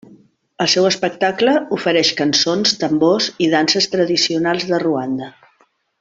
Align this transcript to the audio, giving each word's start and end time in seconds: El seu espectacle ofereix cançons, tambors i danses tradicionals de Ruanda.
El 0.63 0.69
seu 0.73 0.85
espectacle 0.89 1.51
ofereix 1.77 2.09
cançons, 2.23 2.73
tambors 2.83 3.27
i 3.49 3.53
danses 3.55 3.89
tradicionals 3.97 4.65
de 4.73 4.81
Ruanda. 4.89 5.29